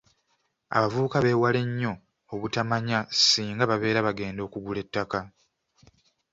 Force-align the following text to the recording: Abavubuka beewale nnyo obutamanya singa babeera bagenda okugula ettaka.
Abavubuka 0.75 1.17
beewale 1.23 1.61
nnyo 1.67 1.93
obutamanya 2.33 2.99
singa 3.29 3.63
babeera 3.69 4.05
bagenda 4.07 4.41
okugula 4.47 4.79
ettaka. 4.85 5.19